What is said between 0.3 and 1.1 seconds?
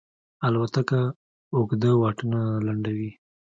الوتکه